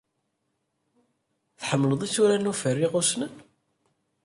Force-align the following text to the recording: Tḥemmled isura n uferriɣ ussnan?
Tḥemmled 1.59 2.01
isura 2.07 2.37
n 2.37 2.51
uferriɣ 2.51 2.93
ussnan? 2.99 3.33